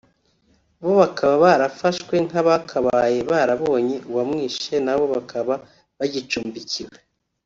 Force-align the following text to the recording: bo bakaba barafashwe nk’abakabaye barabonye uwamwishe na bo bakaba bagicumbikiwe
bo 0.81 0.91
bakaba 1.01 1.33
barafashwe 1.45 2.15
nk’abakabaye 2.25 3.17
barabonye 3.31 3.95
uwamwishe 4.09 4.73
na 4.85 4.93
bo 4.97 5.05
bakaba 5.15 5.53
bagicumbikiwe 5.97 6.97